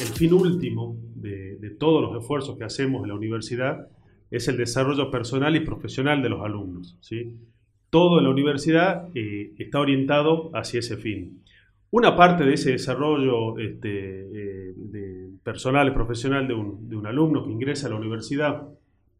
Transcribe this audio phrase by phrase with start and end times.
[0.00, 3.88] El fin último de, todos los esfuerzos que hacemos en la universidad
[4.30, 6.96] es el desarrollo personal y profesional de los alumnos.
[7.00, 7.36] ¿sí?
[7.90, 11.42] Todo en la universidad eh, está orientado hacia ese fin.
[11.90, 14.74] Una parte de ese desarrollo este, eh,
[15.42, 18.68] personal y profesional de de un alumno que ingresa a la universidad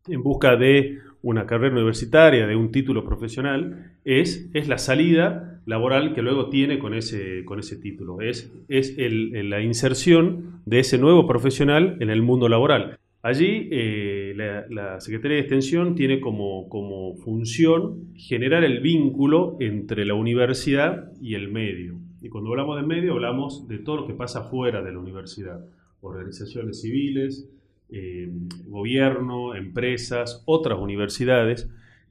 [0.09, 6.15] en busca de una carrera universitaria, de un título profesional, es, es la salida laboral
[6.15, 8.21] que luego tiene con ese, con ese título.
[8.21, 12.99] Es, es el, la inserción de ese nuevo profesional en el mundo laboral.
[13.21, 14.33] Allí eh,
[14.71, 21.35] la, Secretaría de Extensión tiene como, como función generar el vínculo entre la universidad y
[21.35, 21.99] el medio.
[22.23, 25.65] Y cuando hablamos de medio hablamos de todo lo que pasa fuera de la universidad.
[26.01, 27.51] Organizaciones civiles,
[27.91, 28.29] eh,
[28.67, 31.71] gobierno, empresas, otras universidades.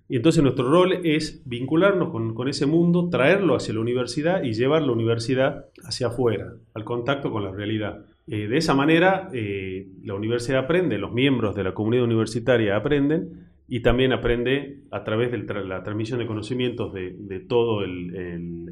[0.09, 4.81] Y entonces nuestro rol es vincularnos con, ese mundo, traerlo hacia la universidad y llevar
[4.81, 8.05] la universidad hacia afuera, al contacto con la realidad.
[8.25, 13.47] Eh, de esa manera, eh, la universidad aprende, los miembros de la comunidad universitaria aprenden
[13.67, 18.65] y también aprende a través de la transmisión de conocimientos de, todo el,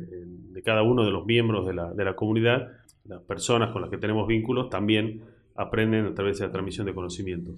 [0.54, 2.70] de cada uno de los miembros de la, de la comunidad,
[3.04, 5.22] las personas con las que tenemos vínculos, también
[5.56, 7.56] aprenden a través de la transmisión de conocimientos.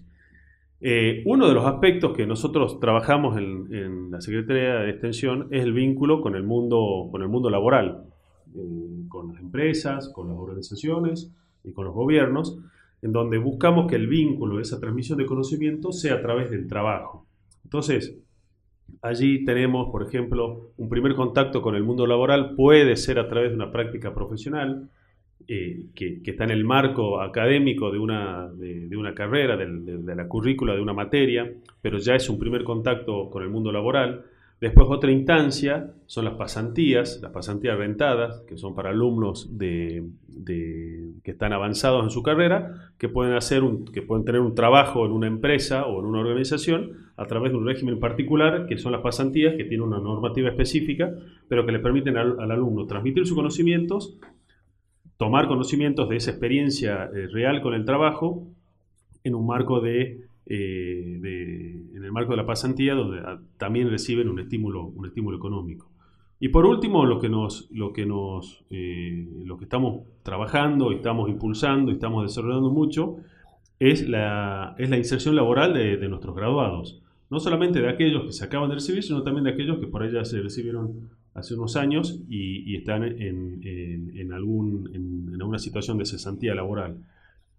[0.80, 5.74] Eh, uno de los aspectos que nosotros trabajamos en, la Secretaría de Extensión es el
[5.74, 8.06] vínculo con el mundo, con el mundo laboral,
[8.56, 12.60] eh, con las empresas, con las organizaciones y con los gobiernos,
[13.02, 17.26] en donde buscamos que el vínculo, esa transmisión de conocimiento, sea a través del trabajo.
[17.64, 18.16] Entonces,
[19.02, 23.50] allí tenemos, por ejemplo, un primer contacto con el mundo laboral puede ser a través
[23.50, 24.90] de una práctica profesional,
[25.50, 30.76] eh, que, está en el marco académico de una, de, una carrera, de, la currícula
[30.76, 31.50] de una materia,
[31.82, 34.26] pero ya es un primer contacto con el mundo laboral.
[34.60, 40.04] Después otra instancia son las pasantías, las pasantías rentadas, que son para alumnos de,
[40.46, 45.06] que están avanzados en su carrera, que pueden, hacer un, que pueden tener un trabajo
[45.06, 48.92] en una empresa o en una organización a través de un régimen particular, que son
[48.92, 51.10] las pasantías, que tienen una normativa específica,
[51.48, 54.18] pero que le permiten al, al alumno transmitir sus conocimientos
[55.18, 58.48] tomar conocimientos de esa experiencia eh, real con el trabajo
[59.24, 61.20] en un marco de, eh,
[61.94, 65.90] en el marco de la pasantía donde ah, también reciben un estímulo, un estímulo económico.
[66.40, 71.30] Y por último, lo que, nos, lo, que nos, eh, lo que estamos trabajando, estamos
[71.30, 73.18] impulsando y estamos desarrollando mucho
[73.80, 77.02] es la, es la inserción laboral de, de, nuestros graduados.
[77.32, 80.04] No solamente de aquellos que se acaban de recibir, sino también de aquellos que por
[80.04, 86.56] allá se recibieron hace unos años y, están en, algún, en, alguna situación de cesantía
[86.56, 86.98] laboral.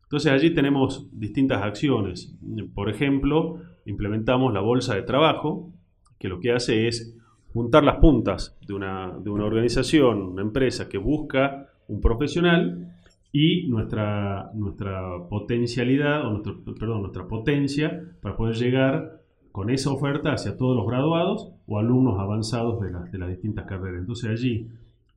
[0.03, 2.37] Entonces allí tenemos distintas acciones.
[2.75, 5.71] Por ejemplo, implementamos la bolsa de trabajo,
[6.19, 7.17] que lo que hace es
[7.53, 12.97] juntar las puntas de una, de una organización, una empresa que busca un profesional
[13.31, 19.21] y nuestra, nuestra potencialidad, o nuestro, perdón, nuestra potencia para poder llegar
[19.59, 23.99] con esa oferta hacia todos los graduados o alumnos avanzados de, de las distintas carreras.
[23.99, 24.69] Entonces allí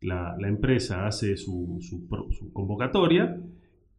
[0.01, 1.79] la, empresa hace su,
[2.51, 3.39] convocatoria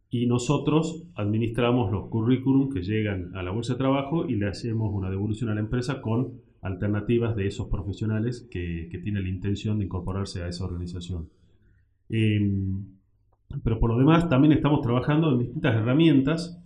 [0.09, 4.93] y nosotros administramos los currículum que llegan a la bolsa de trabajo y le hacemos
[4.93, 9.85] una devolución a la empresa con alternativas de esos profesionales que, tienen la intención de
[9.85, 11.29] incorporarse a esa organización.
[12.09, 12.83] Em,
[13.63, 16.61] pero por lo demás también estamos trabajando en distintas herramientas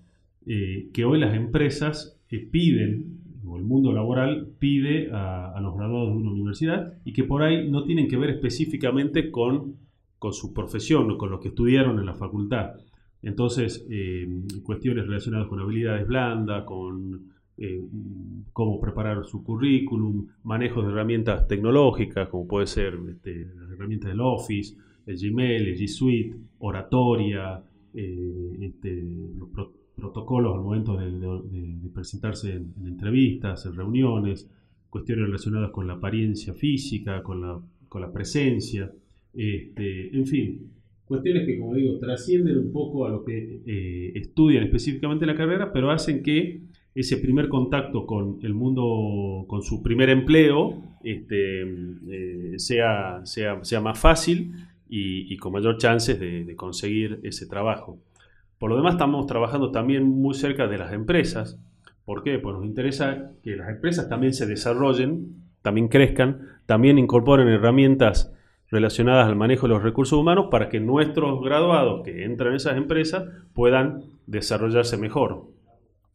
[0.48, 6.18] eh, que hoy las empresas eh, piden el mundo laboral pide a, los graduados de
[6.18, 9.76] una universidad y que por ahí no tienen que ver específicamente con,
[10.20, 12.72] con su profesión o con lo que estudiaron en la facultad.
[13.22, 14.28] Entonces, eh,
[14.64, 17.82] cuestiones relacionadas con habilidades blandas, con eh,
[18.54, 24.22] cómo preparar su currículum, manejo de herramientas tecnológicas, como puede ser este, las herramientas del
[24.22, 24.76] Office,
[25.08, 27.64] el Gmail, el G Suite, oratoria,
[27.94, 29.04] eh, este,
[29.98, 34.48] protocolos al momento de, presentarse en, entrevistas, en reuniones,
[34.90, 37.60] cuestiones relacionadas con la apariencia física, con la,
[37.90, 38.92] con la presencia,
[39.34, 40.72] este, en fin,
[41.06, 45.74] cuestiones que, como digo, trascienden un poco a lo que eh, estudian específicamente la carrera,
[45.74, 46.62] pero hacen que
[46.94, 53.82] ese primer contacto con el mundo, con su primer empleo, este, eh, sea, sea, sea,
[53.82, 54.54] más fácil
[54.90, 58.00] y, con mayor chances de conseguir ese trabajo.
[58.60, 61.60] Por lo demás, estamos trabajando también muy cerca de las empresas.
[62.06, 62.40] ¿Por qué?
[62.40, 68.34] Pues nos interesa que las empresas también se desarrollen, también crezcan, también incorporen herramientas
[68.70, 72.78] relacionadas al manejo de los recursos humanos para que nuestros graduados que entran en esas
[72.78, 73.24] empresas
[73.54, 75.46] puedan desarrollarse mejor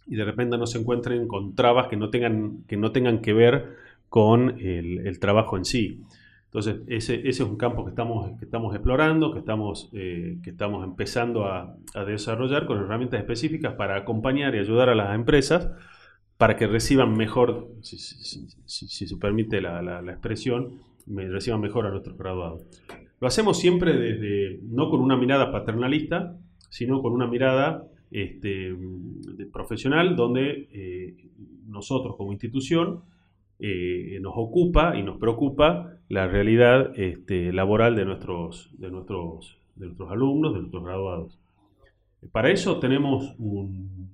[0.07, 3.33] y de repente no se encuentren con trabas que no tengan que, no tengan que
[3.33, 3.77] ver
[4.09, 6.03] con el, trabajo en sí.
[6.55, 10.85] Entonces, ese, es un campo que estamos, que estamos explorando, que estamos, eh, que estamos
[10.85, 15.71] empezando a, desarrollar con herramientas específicas para acompañar y ayudar a las empresas
[16.37, 22.67] para que reciban mejor, si, se permite la, la, expresión, reciban mejor a nuestros graduados.
[23.19, 26.37] Lo hacemos siempre desde, no con una mirada paternalista,
[26.69, 28.77] sino con una mirada este,
[29.51, 31.17] profesional donde eh,
[31.67, 33.05] nosotros como institución
[33.65, 39.87] eh, nos ocupa y nos preocupa la realidad este, laboral de nuestros, de, nuestros, de
[39.87, 41.39] nuestros alumnos, de nuestros graduados.
[42.33, 44.11] Para eso tenemos un,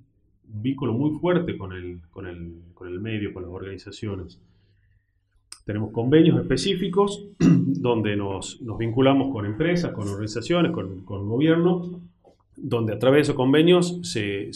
[0.51, 4.39] vínculo muy fuerte con el, con, el, con el medio, con las organizaciones.
[5.65, 12.01] Tenemos convenios específicos donde nos, nos, vinculamos con empresas, con organizaciones, con, con gobierno,
[12.55, 14.51] donde a través de esos convenios se,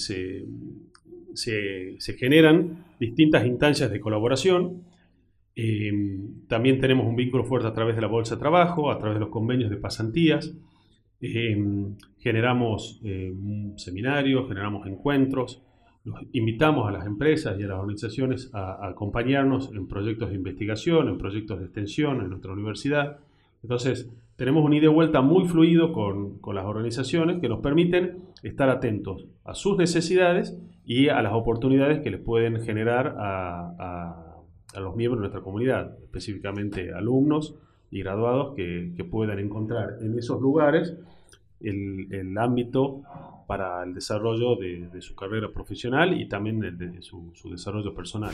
[1.33, 4.83] se, generan distintas instancias de colaboración.
[5.56, 9.15] Em, también tenemos un vínculo fuerte a través de la Bolsa de Trabajo, a través
[9.15, 10.56] de los convenios de pasantías.
[11.21, 15.62] Em, generamos em, seminarios, generamos encuentros,
[16.33, 21.18] invitamos a las empresas y a las organizaciones a, acompañarnos en proyectos de investigación, en
[21.18, 23.19] proyectos de extensión en nuestra universidad.
[23.63, 28.24] Entonces, tenemos un ida y vuelta muy fluido con, con, las organizaciones que nos permiten
[28.44, 34.19] estar atentos a sus necesidades y a las oportunidades que les pueden generar a,
[34.80, 37.56] los miembros de nuestra comunidad, específicamente alumnos
[37.92, 40.95] y graduados que, puedan encontrar en esos lugares
[41.62, 43.04] el, ámbito
[43.48, 48.33] para el desarrollo de, su carrera profesional y también de, su, su desarrollo personal.